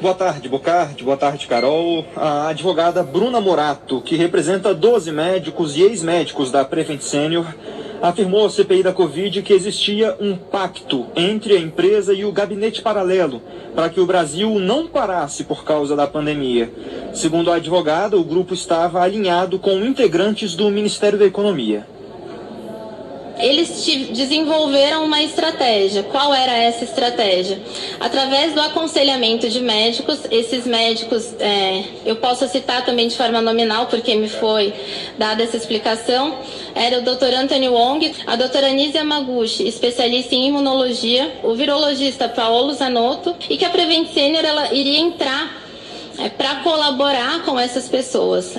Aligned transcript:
Boa 0.00 0.14
tarde, 0.14 0.48
Bocardi. 0.48 1.04
Boa 1.04 1.16
tarde, 1.18 1.46
Carol. 1.46 2.06
A 2.16 2.48
advogada 2.48 3.02
Bruna 3.02 3.38
Morato, 3.38 4.00
que 4.00 4.16
representa 4.16 4.72
12 4.72 5.12
médicos 5.12 5.76
e 5.76 5.82
ex-médicos 5.82 6.50
da 6.50 6.64
Prevent 6.64 7.02
Senior, 7.02 7.44
afirmou 8.00 8.46
à 8.46 8.50
CPI 8.50 8.82
da 8.82 8.94
Covid 8.94 9.42
que 9.42 9.52
existia 9.52 10.16
um 10.18 10.34
pacto 10.36 11.06
entre 11.14 11.54
a 11.54 11.60
empresa 11.60 12.14
e 12.14 12.24
o 12.24 12.32
gabinete 12.32 12.80
paralelo 12.80 13.42
para 13.74 13.90
que 13.90 14.00
o 14.00 14.06
Brasil 14.06 14.58
não 14.58 14.86
parasse 14.86 15.44
por 15.44 15.64
causa 15.64 15.94
da 15.94 16.06
pandemia. 16.06 16.72
Segundo 17.12 17.52
a 17.52 17.56
advogada, 17.56 18.16
o 18.16 18.24
grupo 18.24 18.54
estava 18.54 19.02
alinhado 19.02 19.58
com 19.58 19.84
integrantes 19.84 20.54
do 20.54 20.70
Ministério 20.70 21.18
da 21.18 21.26
Economia 21.26 21.86
eles 23.42 23.84
desenvolveram 24.12 25.04
uma 25.04 25.22
estratégia. 25.22 26.02
Qual 26.02 26.34
era 26.34 26.52
essa 26.52 26.84
estratégia? 26.84 27.60
Através 27.98 28.54
do 28.54 28.60
aconselhamento 28.60 29.48
de 29.48 29.60
médicos, 29.60 30.20
esses 30.30 30.66
médicos, 30.66 31.34
é, 31.38 31.84
eu 32.04 32.16
posso 32.16 32.46
citar 32.48 32.84
também 32.84 33.08
de 33.08 33.16
forma 33.16 33.40
nominal, 33.40 33.86
porque 33.86 34.14
me 34.14 34.28
foi 34.28 34.72
dada 35.18 35.42
essa 35.42 35.56
explicação, 35.56 36.38
era 36.74 36.98
o 36.98 37.02
Dr. 37.02 37.34
Anthony 37.36 37.68
Wong, 37.68 38.12
a 38.26 38.36
doutora 38.36 38.68
Anísia 38.68 39.04
Maguchi, 39.04 39.66
especialista 39.66 40.34
em 40.34 40.48
imunologia, 40.48 41.40
o 41.42 41.54
virologista 41.54 42.28
Paulo 42.28 42.72
Zanotto, 42.72 43.34
e 43.48 43.56
que 43.56 43.64
a 43.64 43.70
Prevent 43.70 44.08
Senior 44.08 44.44
ela 44.44 44.72
iria 44.72 44.98
entrar 44.98 45.60
é, 46.18 46.28
para 46.28 46.56
colaborar 46.56 47.42
com 47.44 47.58
essas 47.58 47.88
pessoas. 47.88 48.56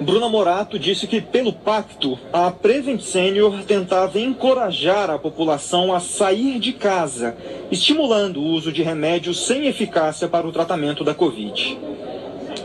Bruna 0.00 0.28
Morato 0.28 0.78
disse 0.78 1.06
que, 1.06 1.20
pelo 1.20 1.52
pacto, 1.52 2.18
a 2.32 2.50
Prevent 2.50 3.00
Senior 3.00 3.62
tentava 3.62 4.20
encorajar 4.20 5.10
a 5.10 5.18
população 5.18 5.92
a 5.92 6.00
sair 6.00 6.58
de 6.58 6.72
casa, 6.72 7.36
estimulando 7.70 8.40
o 8.40 8.44
uso 8.44 8.70
de 8.72 8.82
remédios 8.82 9.46
sem 9.46 9.66
eficácia 9.66 10.28
para 10.28 10.46
o 10.46 10.52
tratamento 10.52 11.02
da 11.02 11.14
Covid. 11.14 11.78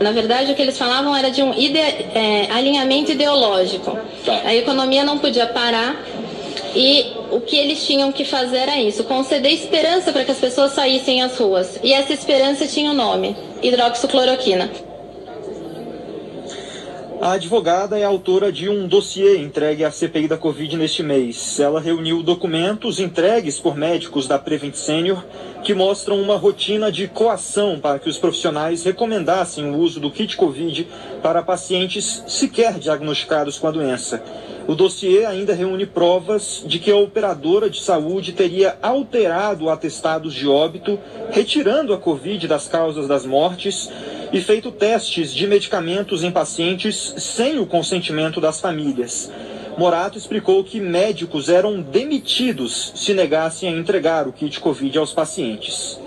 Na 0.00 0.10
verdade, 0.10 0.52
o 0.52 0.54
que 0.54 0.62
eles 0.62 0.76
falavam 0.76 1.14
era 1.14 1.30
de 1.30 1.42
um 1.42 1.54
ide 1.54 1.78
é, 1.78 2.50
alinhamento 2.50 3.12
ideológico. 3.12 3.96
Tá. 4.24 4.42
A 4.44 4.54
economia 4.54 5.04
não 5.04 5.18
podia 5.18 5.46
parar 5.46 6.04
e 6.74 7.12
o 7.30 7.40
que 7.40 7.56
eles 7.56 7.86
tinham 7.86 8.10
que 8.10 8.24
fazer 8.24 8.58
era 8.58 8.80
isso: 8.80 9.04
conceder 9.04 9.52
esperança 9.52 10.12
para 10.12 10.24
que 10.24 10.30
as 10.30 10.38
pessoas 10.38 10.72
saíssem 10.72 11.22
às 11.22 11.38
ruas. 11.38 11.78
E 11.82 11.92
essa 11.92 12.12
esperança 12.12 12.66
tinha 12.66 12.90
o 12.90 12.94
um 12.94 12.96
nome: 12.96 13.36
hidroxicloroquina. 13.62 14.91
A 17.22 17.34
advogada 17.34 17.96
é 17.96 18.02
autora 18.02 18.50
de 18.50 18.68
um 18.68 18.88
dossiê 18.88 19.38
entregue 19.38 19.84
à 19.84 19.92
CPI 19.92 20.26
da 20.26 20.36
Covid 20.36 20.76
neste 20.76 21.04
mês. 21.04 21.60
Ela 21.60 21.80
reuniu 21.80 22.20
documentos 22.20 22.98
entregues 22.98 23.60
por 23.60 23.76
médicos 23.76 24.26
da 24.26 24.40
Prevent 24.40 24.74
Senior 24.74 25.24
que 25.62 25.72
mostram 25.72 26.20
uma 26.20 26.36
rotina 26.36 26.90
de 26.90 27.06
coação 27.06 27.78
para 27.78 28.00
que 28.00 28.08
os 28.08 28.18
profissionais 28.18 28.82
recomendassem 28.82 29.70
o 29.70 29.78
uso 29.78 30.00
do 30.00 30.10
kit 30.10 30.36
Covid 30.36 30.88
para 31.22 31.44
pacientes 31.44 32.24
sequer 32.26 32.80
diagnosticados 32.80 33.56
com 33.56 33.68
a 33.68 33.70
doença. 33.70 34.20
O 34.66 34.74
dossiê 34.74 35.24
ainda 35.24 35.54
reúne 35.54 35.86
provas 35.86 36.64
de 36.66 36.80
que 36.80 36.90
a 36.90 36.96
operadora 36.96 37.70
de 37.70 37.80
saúde 37.80 38.32
teria 38.32 38.76
alterado 38.82 39.70
atestados 39.70 40.34
de 40.34 40.48
óbito, 40.48 40.98
retirando 41.30 41.94
a 41.94 41.98
Covid 41.98 42.48
das 42.48 42.66
causas 42.66 43.06
das 43.06 43.24
mortes 43.24 43.88
e 44.32 44.40
feito 44.40 44.72
testes 44.72 45.32
de 45.32 45.46
medicamentos 45.46 46.24
em 46.24 46.30
pacientes 46.30 47.14
sem 47.18 47.58
o 47.58 47.66
consentimento 47.66 48.40
das 48.40 48.60
famílias. 48.60 49.30
Morato 49.76 50.18
explicou 50.18 50.62
que 50.64 50.80
médicos 50.80 51.48
eram 51.48 51.80
demitidos 51.80 52.92
se 52.94 53.14
negassem 53.14 53.68
a 53.68 53.72
entregar 53.72 54.26
o 54.26 54.32
kit 54.32 54.60
Covid 54.60 54.98
aos 54.98 55.12
pacientes. 55.12 55.98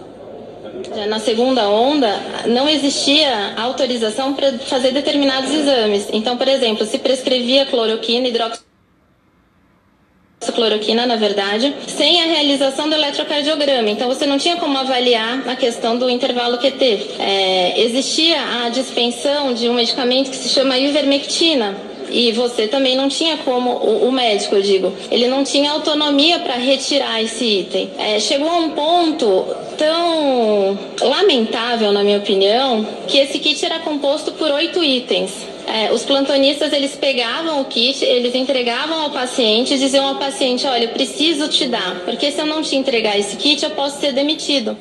Na 1.08 1.20
segunda 1.20 1.68
onda, 1.70 2.08
não 2.48 2.68
existia 2.70 3.56
autorização 3.58 4.34
para 4.34 4.53
fazer 4.59 4.92
determinados 4.92 5.52
exames. 5.52 6.08
Então, 6.12 6.38
por 6.38 6.48
exemplo, 6.48 6.86
se 6.86 7.00
prescrevia 7.00 7.66
cloroquina, 7.66 8.28
cloroquina, 10.51 11.06
na 11.06 11.16
verdade, 11.16 11.73
sem 11.88 12.22
a 12.22 12.25
realização 12.25 12.89
do 12.89 12.95
eletrocardiograma. 12.95 13.89
Então, 13.89 14.07
você 14.07 14.25
não 14.25 14.38
tinha 14.38 14.57
como 14.57 14.78
avaliar 14.78 15.47
a 15.47 15.56
questão 15.56 15.97
do 15.97 16.09
intervalo 16.09 16.57
QT. 16.57 17.07
É, 17.19 17.81
existia 17.81 18.38
a 18.66 18.69
dispensão 18.69 19.53
de 19.53 19.69
um 19.69 19.73
medicamento 19.73 20.29
que 20.29 20.35
se 20.35 20.50
chama 20.50 20.78
ivermectina, 20.78 21.75
e 22.09 22.31
você 22.31 22.67
também 22.67 22.95
não 22.95 23.09
tinha 23.09 23.38
como, 23.38 23.72
o 23.72 24.11
médico, 24.11 24.56
eu 24.56 24.61
digo, 24.61 24.94
ele 25.11 25.28
não 25.28 25.44
tinha 25.44 25.72
autonomia 25.72 26.39
para 26.39 26.56
retirar 26.56 27.22
esse 27.22 27.44
item. 27.44 27.89
É, 27.97 28.19
chegou 28.19 28.50
a 28.50 28.57
um 28.57 28.69
ponto 28.69 29.45
tão 29.77 30.77
lamentável, 31.01 31.91
na 31.91 32.03
minha 32.03 32.17
opinião, 32.17 32.85
que 33.07 33.17
esse 33.17 33.39
kit 33.39 33.66
era 33.66 33.79
composto 33.79 34.31
por 34.31 34.50
oito 34.51 34.83
itens. 34.83 35.55
É, 35.68 35.92
os 35.92 36.03
plantonistas 36.03 36.72
eles 36.72 36.96
pegavam 36.96 37.62
o 37.62 37.66
kit, 37.66 38.03
eles 38.03 38.36
entregavam 38.36 39.02
ao 39.02 39.09
paciente 39.09 39.74
e 39.74 39.78
diziam 39.78 40.08
ao 40.08 40.16
paciente: 40.16 40.66
Olha, 40.68 40.86
eu 40.86 40.90
preciso 40.90 41.48
te 41.48 41.68
dar, 41.68 42.02
porque 42.06 42.31
se 42.31 42.40
eu 42.40 42.46
não 42.46 42.62
te 42.62 42.76
entregar 42.76 43.18
esse 43.18 43.36
kit, 43.36 43.64
eu 43.64 43.72
posso 43.72 44.00
ser 44.00 44.14
demitido. 44.14 44.78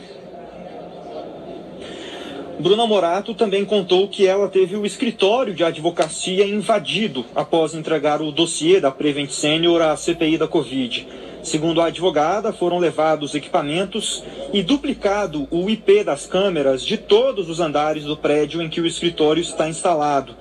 Bruna 2.59 2.87
Morato 2.87 3.35
também 3.35 3.65
contou 3.65 4.09
que 4.09 4.27
ela 4.27 4.49
teve 4.49 4.77
o 4.77 4.87
escritório 4.87 5.53
de 5.53 5.65
advocacia 5.65 6.47
invadido 6.47 7.25
após 7.35 7.75
entregar 7.75 8.23
o 8.23 8.31
dossiê 8.31 8.81
da 8.81 8.91
Prevent 8.91 9.31
Senior 9.31 9.83
à 9.83 9.97
CPI 9.97 10.39
da 10.39 10.47
Covid. 10.47 11.07
Segundo 11.43 11.83
a 11.83 11.87
advogada, 11.87 12.55
foram 12.55 12.79
levados 12.79 13.35
equipamentos 13.35 14.25
e 14.51 14.63
duplicado 14.63 15.47
o 15.51 15.69
IP 15.69 16.03
das 16.03 16.25
câmeras 16.25 16.83
de 16.83 16.97
todos 16.97 17.51
os 17.51 17.61
andares 17.61 18.05
do 18.05 18.17
prédio 18.17 18.63
em 18.63 18.71
que 18.71 18.81
o 18.81 18.87
escritório 18.87 19.43
está 19.43 19.69
instalado. 19.69 20.35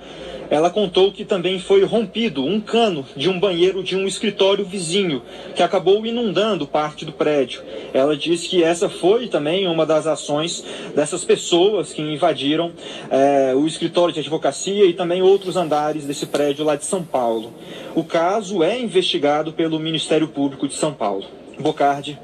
Ela 0.54 0.70
contou 0.70 1.10
que 1.10 1.24
também 1.24 1.58
foi 1.58 1.82
rompido 1.82 2.44
um 2.44 2.60
cano 2.60 3.04
de 3.16 3.28
um 3.28 3.40
banheiro 3.40 3.82
de 3.82 3.96
um 3.96 4.06
escritório 4.06 4.64
vizinho, 4.64 5.20
que 5.52 5.64
acabou 5.64 6.06
inundando 6.06 6.64
parte 6.64 7.04
do 7.04 7.10
prédio. 7.10 7.60
Ela 7.92 8.16
disse 8.16 8.48
que 8.48 8.62
essa 8.62 8.88
foi 8.88 9.26
também 9.26 9.66
uma 9.66 9.84
das 9.84 10.06
ações 10.06 10.64
dessas 10.94 11.24
pessoas 11.24 11.92
que 11.92 12.00
invadiram 12.00 12.70
é, 13.10 13.52
o 13.52 13.66
escritório 13.66 14.14
de 14.14 14.20
advocacia 14.20 14.84
e 14.84 14.92
também 14.92 15.22
outros 15.22 15.56
andares 15.56 16.06
desse 16.06 16.26
prédio 16.26 16.64
lá 16.64 16.76
de 16.76 16.84
São 16.84 17.02
Paulo. 17.02 17.52
O 17.92 18.04
caso 18.04 18.62
é 18.62 18.78
investigado 18.78 19.52
pelo 19.52 19.80
Ministério 19.80 20.28
Público 20.28 20.68
de 20.68 20.74
São 20.74 20.94
Paulo. 20.94 21.24
Bocardi. 21.58 22.16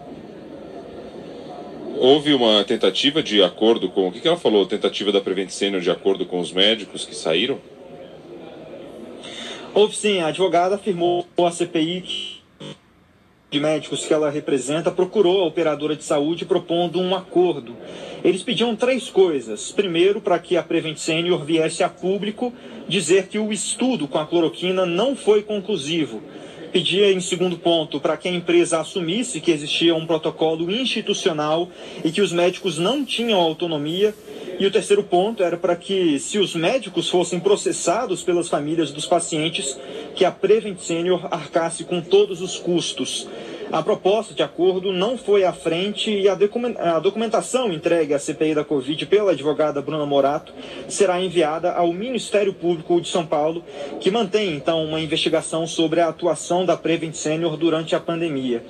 Houve 1.98 2.32
uma 2.32 2.62
tentativa 2.62 3.24
de 3.24 3.42
acordo 3.42 3.88
com. 3.88 4.06
O 4.06 4.12
que, 4.12 4.28
ela 4.28 4.36
falou? 4.36 4.64
Tentativa 4.66 5.10
da 5.10 5.20
Prevent 5.20 5.50
Senior 5.50 5.82
de 5.82 5.90
acordo 5.90 6.24
com 6.24 6.38
os 6.38 6.52
médicos 6.52 7.04
que 7.04 7.16
saíram? 7.16 7.58
Houve 9.72 9.94
sim, 9.94 10.18
a 10.18 10.26
advogada 10.26 10.74
afirmou 10.74 11.26
à 11.38 11.50
CPI 11.50 12.40
de 13.50 13.60
médicos 13.60 14.04
que 14.04 14.12
ela 14.12 14.28
representa 14.28 14.90
procurou 14.90 15.42
a 15.42 15.46
operadora 15.46 15.94
de 15.94 16.02
saúde 16.02 16.44
propondo 16.44 17.00
um 17.00 17.14
acordo. 17.14 17.76
Eles 18.24 18.42
pediam 18.42 18.74
três 18.74 19.08
coisas. 19.08 19.70
Primeiro, 19.70 20.20
para 20.20 20.40
que 20.40 20.56
a 20.56 20.62
Prevent 20.62 20.96
Senior 20.96 21.44
viesse 21.44 21.84
a 21.84 21.88
público 21.88 22.52
dizer 22.88 23.28
que 23.28 23.38
o 23.38 23.52
estudo 23.52 24.08
com 24.08 24.18
a 24.18 24.26
cloroquina 24.26 24.84
não 24.84 25.14
foi 25.14 25.42
conclusivo. 25.42 26.20
Pedia, 26.72 27.12
em 27.12 27.20
segundo 27.20 27.56
ponto, 27.56 28.00
para 28.00 28.16
que 28.16 28.28
a 28.28 28.32
empresa 28.32 28.80
assumisse 28.80 29.40
que 29.40 29.52
existia 29.52 29.94
um 29.94 30.06
protocolo 30.06 30.70
institucional 30.70 31.68
e 32.04 32.10
que 32.10 32.20
os 32.20 32.32
médicos 32.32 32.76
não 32.76 33.04
tinham 33.04 33.40
autonomia 33.40 34.14
e 34.60 34.66
o 34.66 34.70
terceiro 34.70 35.02
ponto 35.02 35.42
era 35.42 35.56
para 35.56 35.74
que, 35.74 36.18
se 36.18 36.38
os 36.38 36.54
médicos 36.54 37.08
fossem 37.08 37.40
processados 37.40 38.22
pelas 38.22 38.46
famílias 38.46 38.90
dos 38.92 39.06
pacientes, 39.06 39.80
que 40.14 40.22
a 40.22 40.30
Prevent 40.30 40.78
Senior 40.78 41.26
arcasse 41.30 41.82
com 41.82 42.02
todos 42.02 42.42
os 42.42 42.58
custos. 42.58 43.26
A 43.72 43.82
proposta 43.82 44.34
de 44.34 44.42
acordo 44.42 44.92
não 44.92 45.16
foi 45.16 45.44
à 45.44 45.52
frente 45.52 46.10
e 46.10 46.28
a 46.28 46.34
documentação 46.98 47.72
entregue 47.72 48.14
à 48.14 48.18
CPI 48.18 48.54
da 48.54 48.64
Covid 48.64 49.06
pela 49.06 49.32
advogada 49.32 49.80
Bruna 49.80 50.04
Morato 50.04 50.52
será 50.88 51.20
enviada 51.20 51.72
ao 51.72 51.92
Ministério 51.92 52.52
Público 52.52 53.00
de 53.00 53.08
São 53.08 53.24
Paulo, 53.24 53.64
que 54.00 54.10
mantém 54.10 54.54
então 54.56 54.84
uma 54.84 55.00
investigação 55.00 55.66
sobre 55.66 56.00
a 56.00 56.08
atuação 56.08 56.64
da 56.66 56.76
Prevent 56.76 57.14
Senior 57.14 57.56
durante 57.56 57.94
a 57.94 58.00
pandemia. 58.00 58.64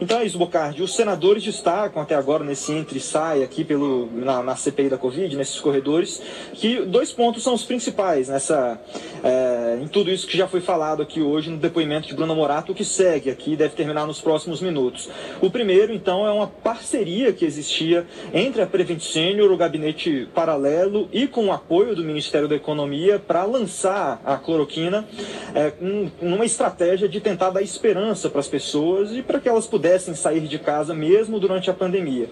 Então 0.00 0.18
é 0.18 0.24
isso, 0.24 0.36
Bocardi. 0.36 0.82
Os 0.82 0.94
senadores 0.94 1.42
destacam 1.42 2.02
até 2.02 2.14
agora 2.14 2.44
nesse 2.44 2.72
entre 2.72 2.98
e 2.98 3.00
sai 3.00 3.42
aqui 3.42 3.64
pelo, 3.64 4.10
na, 4.12 4.42
na, 4.42 4.56
CPI 4.56 4.90
da 4.90 4.98
Covid, 4.98 5.34
nesses 5.34 5.60
corredores, 5.60 6.20
que 6.52 6.82
dois 6.82 7.10
pontos 7.10 7.42
são 7.42 7.54
os 7.54 7.64
principais 7.64 8.28
nessa, 8.28 8.78
é, 9.24 9.51
tudo 9.88 10.10
isso 10.10 10.26
que 10.26 10.36
já 10.36 10.46
foi 10.46 10.60
falado 10.60 11.02
aqui 11.02 11.20
hoje 11.20 11.50
no 11.50 11.56
depoimento 11.56 12.08
de 12.08 12.14
Bruna 12.14 12.34
Morato, 12.34 12.74
que 12.74 12.84
segue 12.84 13.30
aqui, 13.30 13.56
deve 13.56 13.74
terminar 13.74 14.06
nos 14.06 14.20
próximos 14.20 14.42
próximos 14.42 14.60
minutos. 14.60 15.08
O 15.40 15.50
primeiro, 15.50 15.92
então, 15.92 16.26
é 16.26 16.30
uma 16.30 16.46
parceria 16.46 17.32
que 17.32 17.44
existia 17.44 18.06
entre 18.32 18.62
a 18.62 18.66
Prevent 18.66 19.00
Senior, 19.00 19.50
o 19.52 19.56
gabinete 19.56 20.28
paralelo 20.34 21.08
e 21.12 21.26
com 21.26 21.46
o 21.46 21.52
apoio 21.52 21.94
do 21.94 22.04
Ministério 22.04 22.48
da 22.48 22.56
Economia 22.56 23.18
para 23.18 23.44
lançar 23.44 24.20
a 24.24 24.36
cloroquina 24.36 25.06
é, 25.54 25.72
um, 25.80 26.10
numa 26.20 26.44
estratégia 26.44 27.08
de 27.08 27.20
tentar 27.20 27.50
dar 27.50 27.62
esperança 27.62 28.28
para 28.28 28.40
as 28.40 28.48
pessoas 28.48 29.12
e 29.12 29.22
para 29.22 29.38
que 29.38 29.48
elas 29.48 29.66
pudessem 29.66 30.14
sair 30.14 30.40
de 30.40 30.58
casa 30.58 30.94
mesmo 30.94 31.38
durante 31.38 31.70
a 31.70 31.74
pandemia. 31.74 32.28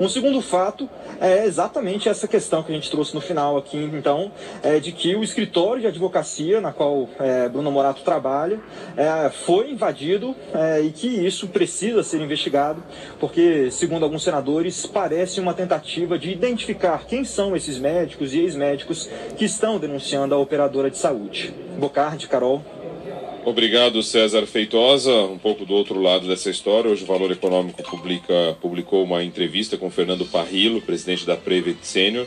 Um 0.00 0.08
segundo 0.08 0.40
fato 0.40 0.88
é 1.20 1.44
exatamente 1.44 2.08
essa 2.08 2.26
questão 2.26 2.62
que 2.62 2.72
a 2.72 2.74
gente 2.74 2.90
trouxe 2.90 3.14
no 3.14 3.20
final 3.20 3.58
aqui, 3.58 3.76
então, 3.76 4.32
é 4.62 4.78
de 4.78 4.92
que 4.92 5.14
o 5.14 5.22
escritório 5.22 5.82
de 5.82 5.88
advocacia 5.88 6.60
na 6.60 6.72
qual 6.72 6.89
é, 7.18 7.48
Bruno 7.48 7.70
Morato 7.70 8.02
trabalha 8.02 8.60
é, 8.96 9.30
foi 9.30 9.70
invadido 9.70 10.34
é, 10.54 10.80
e 10.80 10.90
que 10.90 11.06
isso 11.06 11.48
precisa 11.48 12.02
ser 12.02 12.20
investigado, 12.20 12.82
porque, 13.18 13.70
segundo 13.70 14.04
alguns 14.04 14.22
senadores, 14.22 14.86
parece 14.86 15.40
uma 15.40 15.54
tentativa 15.54 16.18
de 16.18 16.30
identificar 16.30 17.06
quem 17.06 17.24
são 17.24 17.56
esses 17.56 17.78
médicos 17.78 18.34
e 18.34 18.40
ex-médicos 18.40 19.08
que 19.36 19.44
estão 19.44 19.78
denunciando 19.78 20.34
a 20.34 20.38
operadora 20.38 20.90
de 20.90 20.98
saúde. 20.98 21.54
Bocardi, 21.78 22.28
Carol. 22.28 22.62
Obrigado, 23.44 24.02
César 24.02 24.46
Feitosa. 24.46 25.12
Um 25.24 25.38
pouco 25.38 25.64
do 25.64 25.72
outro 25.72 26.00
lado 26.00 26.28
dessa 26.28 26.50
história, 26.50 26.90
hoje 26.90 27.04
o 27.04 27.06
Valor 27.06 27.32
Econômico 27.32 27.82
publica, 27.82 28.56
publicou 28.60 29.02
uma 29.02 29.24
entrevista 29.24 29.78
com 29.78 29.90
Fernando 29.90 30.26
Parrilo, 30.26 30.82
presidente 30.82 31.26
da 31.26 31.36
Prevent 31.36 31.78
Senior. 31.82 32.26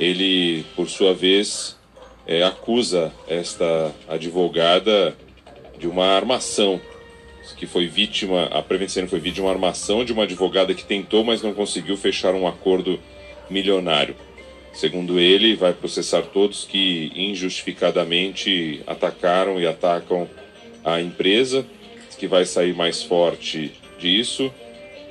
Ele, 0.00 0.64
por 0.74 0.88
sua 0.88 1.14
vez, 1.14 1.76
é, 2.26 2.42
acusa 2.42 3.12
esta 3.28 3.92
advogada 4.08 5.16
de 5.78 5.86
uma 5.86 6.06
armação, 6.06 6.80
que 7.56 7.66
foi 7.66 7.86
vítima, 7.86 8.46
a 8.46 8.60
Prevent 8.62 8.88
Senior 8.88 9.08
foi 9.08 9.20
vítima 9.20 9.34
de 9.34 9.40
uma 9.42 9.52
armação 9.52 10.04
de 10.04 10.12
uma 10.12 10.24
advogada 10.24 10.74
que 10.74 10.84
tentou, 10.84 11.24
mas 11.24 11.42
não 11.42 11.54
conseguiu 11.54 11.96
fechar 11.96 12.34
um 12.34 12.46
acordo 12.46 12.98
milionário. 13.48 14.16
Segundo 14.72 15.18
ele, 15.18 15.54
vai 15.54 15.72
processar 15.72 16.22
todos 16.22 16.64
que 16.64 17.10
injustificadamente 17.14 18.82
atacaram 18.86 19.58
e 19.58 19.66
atacam 19.66 20.28
a 20.84 21.00
empresa, 21.00 21.64
que 22.18 22.26
vai 22.26 22.44
sair 22.44 22.74
mais 22.74 23.02
forte 23.02 23.72
disso, 23.98 24.52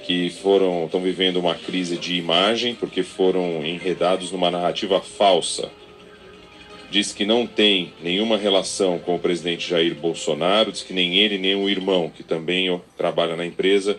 que 0.05 0.29
foram 0.29 0.85
estão 0.85 1.01
vivendo 1.01 1.37
uma 1.37 1.55
crise 1.55 1.97
de 1.97 2.15
imagem 2.15 2.75
porque 2.75 3.01
foram 3.01 3.65
enredados 3.65 4.31
numa 4.31 4.51
narrativa 4.51 5.01
falsa. 5.01 5.71
Diz 6.95 7.11
que 7.11 7.25
não 7.25 7.45
tem 7.45 7.91
nenhuma 8.01 8.37
relação 8.37 8.97
com 8.99 9.15
o 9.15 9.19
presidente 9.19 9.69
Jair 9.69 9.93
Bolsonaro, 9.93 10.71
diz 10.71 10.81
que 10.81 10.93
nem 10.93 11.17
ele 11.17 11.37
nem 11.37 11.53
o 11.53 11.69
irmão, 11.69 12.09
que 12.09 12.23
também 12.23 12.81
trabalha 12.95 13.35
na 13.35 13.45
empresa, 13.45 13.97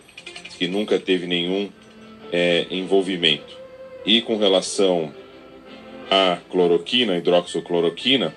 que 0.57 0.67
nunca 0.67 0.97
teve 0.97 1.27
nenhum 1.27 1.69
é, 2.31 2.65
envolvimento. 2.71 3.55
E 4.03 4.19
com 4.19 4.35
relação 4.35 5.13
a 6.09 6.39
cloroquina, 6.49 7.13
a 7.13 7.17
hidroxicloroquina, 7.19 8.35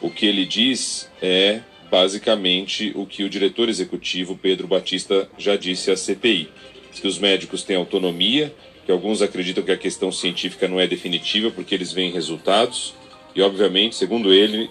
o 0.00 0.08
que 0.08 0.24
ele 0.24 0.46
diz 0.46 1.10
é 1.20 1.58
basicamente 1.90 2.92
o 2.94 3.04
que 3.04 3.24
o 3.24 3.28
diretor 3.28 3.68
executivo 3.68 4.38
Pedro 4.40 4.68
Batista 4.68 5.28
já 5.36 5.56
disse 5.56 5.90
à 5.90 5.96
CPI. 5.96 6.48
Que 6.92 7.08
os 7.08 7.18
médicos 7.18 7.64
têm 7.64 7.74
autonomia, 7.74 8.54
que 8.86 8.92
alguns 8.92 9.20
acreditam 9.20 9.64
que 9.64 9.72
a 9.72 9.76
questão 9.76 10.12
científica 10.12 10.68
não 10.68 10.78
é 10.78 10.86
definitiva 10.86 11.50
porque 11.50 11.74
eles 11.74 11.92
veem 11.92 12.12
resultados, 12.12 12.94
e 13.34 13.42
obviamente, 13.42 13.96
segundo 13.96 14.32
ele, 14.32 14.70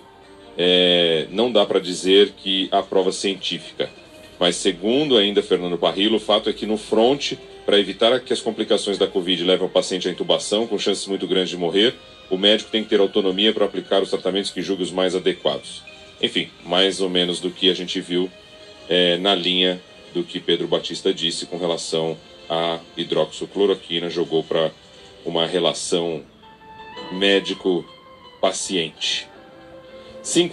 é, 0.58 1.28
não 1.32 1.52
dá 1.52 1.66
para 1.66 1.80
dizer 1.80 2.34
que 2.38 2.68
há 2.72 2.82
prova 2.84 3.12
científica. 3.12 3.90
Mas 4.40 4.56
segundo 4.56 5.18
ainda 5.18 5.42
Fernando 5.42 5.78
Parrilo, 5.78 6.18
o 6.18 6.20
fato 6.20 6.50
é 6.50 6.54
que 6.54 6.66
no 6.66 6.78
front, 6.78 7.34
para 7.66 7.80
evitar 7.80 8.20
que 8.22 8.34
as 8.34 8.42
complicações 8.42 8.98
da 8.98 9.08
Covid 9.08 9.44
levem 9.44 9.68
o 9.68 9.70
paciente 9.70 10.08
à 10.08 10.12
intubação, 10.12 10.66
com 10.68 10.78
chances 10.78 11.06
muito 11.08 11.28
grandes 11.28 11.50
de 11.50 11.58
morrer, 11.58 11.96
o 12.30 12.38
médico 12.38 12.72
tem 12.72 12.84
que 12.84 12.90
ter 12.90 13.00
autonomia 13.00 13.54
para 13.54 13.66
aplicar 13.66 14.02
os 14.02 14.10
tratamentos 14.10 14.52
que 14.52 14.62
julgue 14.62 14.84
os 14.84 14.92
mais 14.92 15.16
adequados. 15.16 15.84
Enfim, 16.22 16.50
mais 16.66 17.02
ou 17.02 17.10
menos 17.10 17.40
do 17.40 17.50
que 17.50 17.70
a 17.70 17.74
gente 17.74 18.00
viu 18.02 18.30
é, 18.88 19.18
na 19.18 19.34
linha 19.36 19.80
do 20.14 20.24
que 20.24 20.40
Pedro 20.40 20.68
Batista 20.68 21.14
disse 21.14 21.46
com 21.46 21.58
relação 21.58 22.18
à 22.50 22.80
hidroxicloroquina, 22.98 24.10
jogou 24.10 24.44
para 24.44 24.72
uma 25.26 25.46
relação 25.46 26.24
médico-paciente. 28.42 29.28